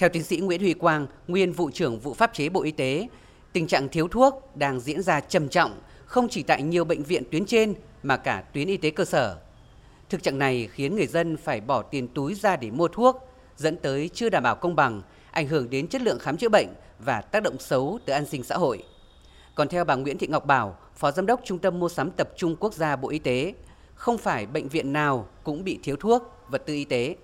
Theo 0.00 0.08
tiến 0.08 0.22
sĩ 0.22 0.36
Nguyễn 0.36 0.60
Huy 0.60 0.74
Quang, 0.74 1.06
nguyên 1.28 1.52
vụ 1.52 1.70
trưởng 1.70 1.98
vụ 1.98 2.14
pháp 2.14 2.34
chế 2.34 2.48
Bộ 2.48 2.62
Y 2.62 2.70
tế, 2.70 3.08
tình 3.52 3.66
trạng 3.66 3.88
thiếu 3.88 4.08
thuốc 4.08 4.56
đang 4.56 4.80
diễn 4.80 5.02
ra 5.02 5.20
trầm 5.20 5.48
trọng 5.48 5.80
không 6.04 6.28
chỉ 6.28 6.42
tại 6.42 6.62
nhiều 6.62 6.84
bệnh 6.84 7.02
viện 7.02 7.22
tuyến 7.30 7.46
trên 7.46 7.74
mà 8.02 8.16
cả 8.16 8.44
tuyến 8.52 8.68
y 8.68 8.76
tế 8.76 8.90
cơ 8.90 9.04
sở. 9.04 9.36
Thực 10.08 10.22
trạng 10.22 10.38
này 10.38 10.68
khiến 10.72 10.96
người 10.96 11.06
dân 11.06 11.36
phải 11.36 11.60
bỏ 11.60 11.82
tiền 11.82 12.08
túi 12.08 12.34
ra 12.34 12.56
để 12.56 12.70
mua 12.70 12.88
thuốc, 12.88 13.28
dẫn 13.56 13.76
tới 13.76 14.10
chưa 14.14 14.28
đảm 14.28 14.42
bảo 14.42 14.56
công 14.56 14.76
bằng, 14.76 15.02
ảnh 15.30 15.46
hưởng 15.46 15.70
đến 15.70 15.88
chất 15.88 16.02
lượng 16.02 16.18
khám 16.18 16.36
chữa 16.36 16.48
bệnh 16.48 16.68
và 16.98 17.20
tác 17.20 17.42
động 17.42 17.58
xấu 17.58 17.98
tới 18.06 18.14
an 18.14 18.26
sinh 18.26 18.42
xã 18.42 18.56
hội. 18.56 18.82
Còn 19.54 19.68
theo 19.68 19.84
bà 19.84 19.94
Nguyễn 19.94 20.18
Thị 20.18 20.26
Ngọc 20.26 20.46
Bảo, 20.46 20.76
Phó 20.96 21.10
Giám 21.10 21.26
đốc 21.26 21.40
Trung 21.44 21.58
tâm 21.58 21.78
Mua 21.78 21.88
sắm 21.88 22.10
Tập 22.10 22.30
trung 22.36 22.56
Quốc 22.60 22.74
gia 22.74 22.96
Bộ 22.96 23.08
Y 23.08 23.18
tế, 23.18 23.54
không 23.94 24.18
phải 24.18 24.46
bệnh 24.46 24.68
viện 24.68 24.92
nào 24.92 25.26
cũng 25.44 25.64
bị 25.64 25.78
thiếu 25.82 25.96
thuốc, 25.96 26.22
vật 26.48 26.62
tư 26.66 26.74
y 26.74 26.84
tế. 26.84 27.16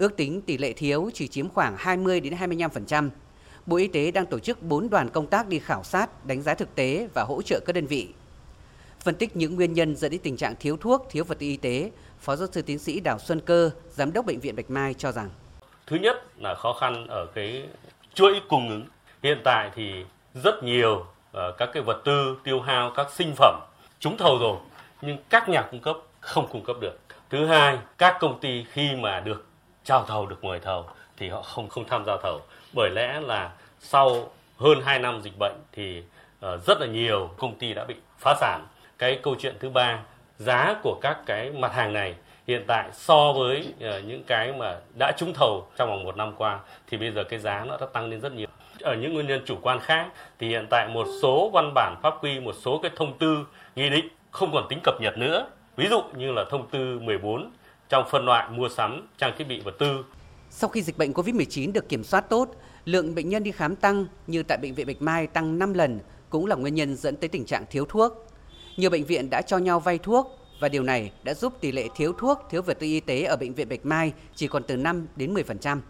Ước 0.00 0.16
tính 0.16 0.40
tỷ 0.42 0.58
lệ 0.58 0.72
thiếu 0.72 1.10
chỉ 1.14 1.28
chiếm 1.28 1.48
khoảng 1.48 1.76
20 1.78 2.20
đến 2.20 2.34
25%. 2.34 3.10
Bộ 3.66 3.76
Y 3.76 3.88
tế 3.88 4.10
đang 4.10 4.26
tổ 4.26 4.38
chức 4.38 4.62
4 4.62 4.90
đoàn 4.90 5.08
công 5.08 5.26
tác 5.26 5.48
đi 5.48 5.58
khảo 5.58 5.84
sát, 5.84 6.26
đánh 6.26 6.42
giá 6.42 6.54
thực 6.54 6.74
tế 6.74 7.08
và 7.14 7.22
hỗ 7.22 7.42
trợ 7.42 7.60
các 7.66 7.72
đơn 7.72 7.86
vị. 7.86 8.08
Phân 9.00 9.14
tích 9.14 9.36
những 9.36 9.54
nguyên 9.54 9.72
nhân 9.72 9.96
dẫn 9.96 10.10
đến 10.10 10.20
tình 10.22 10.36
trạng 10.36 10.54
thiếu 10.60 10.76
thuốc, 10.76 11.06
thiếu 11.10 11.24
vật 11.24 11.38
tư 11.38 11.46
y 11.46 11.56
tế, 11.56 11.90
Phó 12.20 12.36
giáo 12.36 12.48
sư 12.52 12.62
tiến 12.62 12.78
sĩ 12.78 13.00
Đào 13.00 13.18
Xuân 13.18 13.40
Cơ, 13.40 13.70
Giám 13.90 14.12
đốc 14.12 14.26
Bệnh 14.26 14.40
viện 14.40 14.56
Bạch 14.56 14.70
Mai 14.70 14.94
cho 14.94 15.12
rằng 15.12 15.30
Thứ 15.86 15.96
nhất 15.96 16.16
là 16.38 16.54
khó 16.54 16.72
khăn 16.72 17.06
ở 17.06 17.26
cái 17.34 17.68
chuỗi 18.14 18.40
cung 18.48 18.68
ứng. 18.68 18.84
Hiện 19.22 19.40
tại 19.44 19.70
thì 19.74 20.04
rất 20.34 20.62
nhiều 20.62 21.06
ờ, 21.32 21.54
các 21.58 21.70
cái 21.72 21.82
vật 21.82 22.02
tư 22.04 22.36
tiêu 22.44 22.60
hao, 22.60 22.92
các 22.96 23.06
sinh 23.12 23.34
phẩm 23.36 23.60
trúng 23.98 24.16
thầu 24.16 24.38
rồi, 24.38 24.56
nhưng 25.02 25.16
các 25.30 25.48
nhà 25.48 25.68
cung 25.70 25.80
cấp 25.80 25.96
không 26.20 26.48
cung 26.52 26.64
cấp 26.64 26.76
được. 26.80 26.98
Thứ 27.30 27.46
hai, 27.46 27.78
các 27.98 28.16
công 28.20 28.40
ty 28.40 28.64
khi 28.72 28.96
mà 28.96 29.20
được 29.20 29.49
trao 29.84 30.04
thầu 30.04 30.26
được 30.26 30.44
mời 30.44 30.60
thầu 30.60 30.84
thì 31.16 31.28
họ 31.28 31.42
không 31.42 31.68
không 31.68 31.84
tham 31.84 32.04
gia 32.06 32.16
thầu 32.22 32.40
bởi 32.74 32.90
lẽ 32.90 33.20
là 33.20 33.50
sau 33.80 34.30
hơn 34.58 34.80
2 34.84 34.98
năm 34.98 35.20
dịch 35.22 35.38
bệnh 35.38 35.56
thì 35.72 36.02
uh, 36.46 36.66
rất 36.66 36.80
là 36.80 36.86
nhiều 36.86 37.30
công 37.38 37.58
ty 37.58 37.74
đã 37.74 37.84
bị 37.84 37.94
phá 38.18 38.34
sản. 38.40 38.66
Cái 38.98 39.18
câu 39.22 39.34
chuyện 39.40 39.56
thứ 39.60 39.70
ba, 39.70 39.98
giá 40.38 40.74
của 40.82 40.98
các 41.00 41.18
cái 41.26 41.50
mặt 41.50 41.72
hàng 41.74 41.92
này 41.92 42.14
hiện 42.46 42.64
tại 42.66 42.88
so 42.92 43.32
với 43.32 43.74
uh, 43.76 44.04
những 44.04 44.22
cái 44.26 44.52
mà 44.52 44.76
đã 44.98 45.12
trúng 45.18 45.32
thầu 45.34 45.66
trong 45.76 45.88
vòng 45.88 46.04
một 46.04 46.16
năm 46.16 46.32
qua 46.36 46.58
thì 46.86 46.96
bây 46.96 47.10
giờ 47.10 47.24
cái 47.24 47.38
giá 47.38 47.64
nó 47.64 47.76
đã 47.80 47.86
tăng 47.92 48.06
lên 48.10 48.20
rất 48.20 48.32
nhiều. 48.32 48.48
Ở 48.80 48.94
những 48.94 49.14
nguyên 49.14 49.26
nhân 49.26 49.42
chủ 49.46 49.56
quan 49.62 49.80
khác 49.80 50.06
thì 50.38 50.48
hiện 50.48 50.66
tại 50.70 50.88
một 50.88 51.06
số 51.22 51.50
văn 51.52 51.72
bản 51.74 51.96
pháp 52.02 52.14
quy, 52.24 52.40
một 52.40 52.54
số 52.62 52.78
cái 52.82 52.90
thông 52.96 53.18
tư, 53.18 53.46
nghị 53.76 53.90
định 53.90 54.08
không 54.30 54.50
còn 54.52 54.66
tính 54.68 54.80
cập 54.82 54.94
nhật 55.00 55.18
nữa. 55.18 55.46
Ví 55.76 55.88
dụ 55.88 56.02
như 56.16 56.32
là 56.32 56.44
thông 56.50 56.68
tư 56.68 56.98
14 57.02 57.50
trong 57.90 58.04
phân 58.10 58.24
loại 58.24 58.50
mua 58.50 58.68
sắm 58.68 59.08
trang 59.18 59.34
thiết 59.38 59.44
bị 59.44 59.60
vật 59.60 59.74
tư. 59.78 60.04
Sau 60.50 60.70
khi 60.70 60.82
dịch 60.82 60.98
bệnh 60.98 61.12
COVID-19 61.12 61.72
được 61.72 61.88
kiểm 61.88 62.04
soát 62.04 62.20
tốt, 62.20 62.48
lượng 62.84 63.14
bệnh 63.14 63.28
nhân 63.28 63.42
đi 63.42 63.50
khám 63.50 63.76
tăng 63.76 64.06
như 64.26 64.42
tại 64.42 64.58
bệnh 64.62 64.74
viện 64.74 64.86
Bạch 64.86 65.02
Mai 65.02 65.26
tăng 65.26 65.58
5 65.58 65.74
lần 65.74 66.00
cũng 66.30 66.46
là 66.46 66.56
nguyên 66.56 66.74
nhân 66.74 66.96
dẫn 66.96 67.16
tới 67.16 67.28
tình 67.28 67.44
trạng 67.44 67.64
thiếu 67.70 67.84
thuốc. 67.88 68.26
Nhiều 68.76 68.90
bệnh 68.90 69.04
viện 69.04 69.30
đã 69.30 69.42
cho 69.42 69.58
nhau 69.58 69.80
vay 69.80 69.98
thuốc 69.98 70.38
và 70.60 70.68
điều 70.68 70.82
này 70.82 71.12
đã 71.22 71.34
giúp 71.34 71.52
tỷ 71.60 71.72
lệ 71.72 71.88
thiếu 71.96 72.12
thuốc, 72.18 72.38
thiếu 72.50 72.62
vật 72.62 72.78
tư 72.80 72.86
y 72.86 73.00
tế 73.00 73.22
ở 73.22 73.36
bệnh 73.36 73.54
viện 73.54 73.68
Bạch 73.68 73.86
Mai 73.86 74.12
chỉ 74.34 74.48
còn 74.48 74.62
từ 74.62 74.76
5 74.76 75.06
đến 75.16 75.34
10%. 75.34 75.80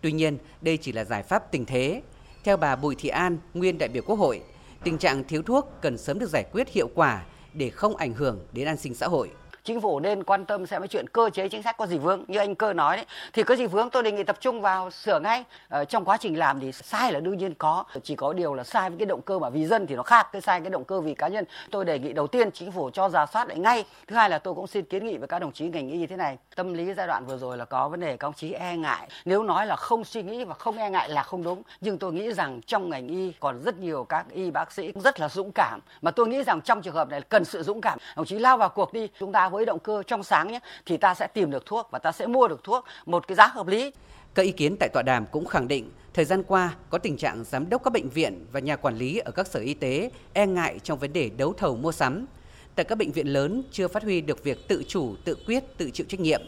Tuy 0.00 0.12
nhiên, 0.12 0.38
đây 0.60 0.76
chỉ 0.76 0.92
là 0.92 1.04
giải 1.04 1.22
pháp 1.22 1.52
tình 1.52 1.64
thế. 1.64 2.02
Theo 2.44 2.56
bà 2.56 2.76
Bùi 2.76 2.94
Thị 2.94 3.08
An, 3.08 3.38
nguyên 3.54 3.78
đại 3.78 3.88
biểu 3.88 4.02
Quốc 4.06 4.16
hội, 4.16 4.40
tình 4.84 4.98
trạng 4.98 5.24
thiếu 5.24 5.42
thuốc 5.42 5.68
cần 5.80 5.98
sớm 5.98 6.18
được 6.18 6.30
giải 6.30 6.44
quyết 6.52 6.68
hiệu 6.68 6.90
quả 6.94 7.24
để 7.54 7.70
không 7.70 7.96
ảnh 7.96 8.12
hưởng 8.12 8.40
đến 8.52 8.66
an 8.66 8.76
sinh 8.76 8.94
xã 8.94 9.06
hội 9.08 9.30
chính 9.66 9.80
phủ 9.80 10.00
nên 10.00 10.24
quan 10.24 10.44
tâm 10.44 10.66
xem 10.66 10.82
cái 10.82 10.88
chuyện 10.88 11.08
cơ 11.08 11.30
chế 11.30 11.48
chính 11.48 11.62
sách 11.62 11.76
có 11.76 11.86
gì 11.86 11.98
vướng. 11.98 12.24
Như 12.28 12.38
anh 12.38 12.54
cơ 12.54 12.72
nói 12.72 12.96
đấy 12.96 13.06
thì 13.32 13.42
có 13.42 13.56
gì 13.56 13.66
vướng 13.66 13.90
tôi 13.90 14.02
đề 14.02 14.12
nghị 14.12 14.22
tập 14.22 14.36
trung 14.40 14.60
vào 14.60 14.90
sửa 14.90 15.20
ngay. 15.20 15.44
Ờ, 15.68 15.84
trong 15.84 16.04
quá 16.04 16.16
trình 16.16 16.38
làm 16.38 16.60
thì 16.60 16.72
sai 16.72 17.12
là 17.12 17.20
đương 17.20 17.38
nhiên 17.38 17.54
có. 17.54 17.84
Chỉ 18.02 18.16
có 18.16 18.32
điều 18.32 18.54
là 18.54 18.64
sai 18.64 18.90
với 18.90 18.98
cái 18.98 19.06
động 19.06 19.22
cơ 19.22 19.38
mà 19.38 19.50
vì 19.50 19.66
dân 19.66 19.86
thì 19.86 19.96
nó 19.96 20.02
khác. 20.02 20.28
Cái 20.32 20.42
sai 20.42 20.60
cái 20.60 20.70
động 20.70 20.84
cơ 20.84 21.00
vì 21.00 21.14
cá 21.14 21.28
nhân. 21.28 21.44
Tôi 21.70 21.84
đề 21.84 21.98
nghị 21.98 22.12
đầu 22.12 22.26
tiên 22.26 22.50
chính 22.50 22.72
phủ 22.72 22.90
cho 22.90 23.08
giả 23.08 23.26
soát 23.26 23.48
lại 23.48 23.58
ngay. 23.58 23.84
Thứ 24.06 24.16
hai 24.16 24.30
là 24.30 24.38
tôi 24.38 24.54
cũng 24.54 24.66
xin 24.66 24.84
kiến 24.84 25.06
nghị 25.06 25.16
với 25.16 25.28
các 25.28 25.38
đồng 25.38 25.52
chí 25.52 25.68
ngành 25.68 25.88
y 25.88 25.98
như 25.98 26.06
thế 26.06 26.16
này. 26.16 26.38
Tâm 26.56 26.74
lý 26.74 26.94
giai 26.94 27.06
đoạn 27.06 27.26
vừa 27.26 27.38
rồi 27.38 27.56
là 27.56 27.64
có 27.64 27.88
vấn 27.88 28.00
đề 28.00 28.16
các 28.16 28.26
đồng 28.26 28.34
chí 28.34 28.52
e 28.52 28.76
ngại. 28.76 29.08
Nếu 29.24 29.42
nói 29.42 29.66
là 29.66 29.76
không 29.76 30.04
suy 30.04 30.22
nghĩ 30.22 30.44
và 30.44 30.54
không 30.54 30.78
e 30.78 30.90
ngại 30.90 31.08
là 31.08 31.22
không 31.22 31.42
đúng. 31.42 31.62
Nhưng 31.80 31.98
tôi 31.98 32.12
nghĩ 32.12 32.32
rằng 32.32 32.60
trong 32.66 32.90
ngành 32.90 33.08
y 33.08 33.32
còn 33.40 33.62
rất 33.62 33.78
nhiều 33.78 34.04
các 34.04 34.26
y 34.30 34.50
bác 34.50 34.72
sĩ 34.72 34.92
rất 34.94 35.20
là 35.20 35.28
dũng 35.28 35.52
cảm. 35.52 35.80
Mà 36.02 36.10
tôi 36.10 36.28
nghĩ 36.28 36.42
rằng 36.42 36.60
trong 36.60 36.82
trường 36.82 36.94
hợp 36.94 37.08
này 37.08 37.20
cần 37.20 37.44
sự 37.44 37.62
dũng 37.62 37.80
cảm. 37.80 37.98
Đồng 38.16 38.26
chí 38.26 38.38
lao 38.38 38.56
vào 38.56 38.68
cuộc 38.68 38.92
đi 38.92 39.08
chúng 39.20 39.32
ta 39.32 39.46
với 39.56 39.66
động 39.66 39.78
cơ 39.78 40.02
trong 40.06 40.22
sáng 40.22 40.52
nhé 40.52 40.60
thì 40.86 40.96
ta 40.96 41.14
sẽ 41.14 41.26
tìm 41.26 41.50
được 41.50 41.66
thuốc 41.66 41.88
và 41.90 41.98
ta 41.98 42.12
sẽ 42.12 42.26
mua 42.26 42.48
được 42.48 42.64
thuốc 42.64 42.84
một 43.06 43.28
cái 43.28 43.34
giá 43.34 43.46
hợp 43.46 43.66
lý. 43.66 43.92
Các 44.34 44.42
ý 44.42 44.52
kiến 44.52 44.76
tại 44.80 44.88
tọa 44.92 45.02
đàm 45.02 45.26
cũng 45.26 45.46
khẳng 45.46 45.68
định 45.68 45.90
thời 46.14 46.24
gian 46.24 46.42
qua 46.42 46.74
có 46.90 46.98
tình 46.98 47.16
trạng 47.16 47.44
giám 47.44 47.70
đốc 47.70 47.84
các 47.84 47.92
bệnh 47.92 48.08
viện 48.08 48.46
và 48.52 48.60
nhà 48.60 48.76
quản 48.76 48.96
lý 48.96 49.18
ở 49.18 49.30
các 49.30 49.46
sở 49.46 49.60
y 49.60 49.74
tế 49.74 50.10
e 50.32 50.46
ngại 50.46 50.78
trong 50.82 50.98
vấn 50.98 51.12
đề 51.12 51.30
đấu 51.36 51.52
thầu 51.52 51.76
mua 51.76 51.92
sắm. 51.92 52.26
Tại 52.74 52.84
các 52.84 52.98
bệnh 52.98 53.12
viện 53.12 53.26
lớn 53.26 53.62
chưa 53.72 53.88
phát 53.88 54.02
huy 54.02 54.20
được 54.20 54.44
việc 54.44 54.68
tự 54.68 54.82
chủ, 54.88 55.14
tự 55.24 55.36
quyết, 55.46 55.64
tự 55.78 55.90
chịu 55.90 56.06
trách 56.08 56.20
nhiệm. 56.20 56.42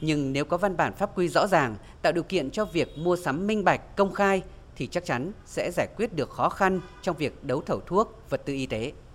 Nhưng 0.00 0.32
nếu 0.32 0.44
có 0.44 0.56
văn 0.56 0.76
bản 0.76 0.92
pháp 0.92 1.18
quy 1.18 1.28
rõ 1.28 1.46
ràng, 1.46 1.76
tạo 2.02 2.12
điều 2.12 2.24
kiện 2.24 2.50
cho 2.50 2.64
việc 2.64 2.98
mua 2.98 3.16
sắm 3.16 3.46
minh 3.46 3.64
bạch, 3.64 3.96
công 3.96 4.12
khai 4.12 4.42
thì 4.76 4.86
chắc 4.86 5.04
chắn 5.04 5.32
sẽ 5.46 5.70
giải 5.70 5.88
quyết 5.96 6.14
được 6.14 6.30
khó 6.30 6.48
khăn 6.48 6.80
trong 7.02 7.16
việc 7.16 7.44
đấu 7.44 7.62
thầu 7.66 7.80
thuốc, 7.80 8.30
vật 8.30 8.42
tư 8.44 8.52
y 8.52 8.66
tế. 8.66 8.92